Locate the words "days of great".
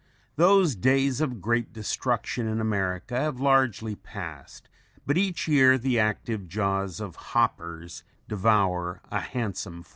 0.75-1.73